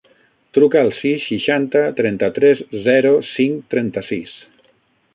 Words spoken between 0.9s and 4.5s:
sis, seixanta, trenta-tres, zero, cinc, trenta-sis.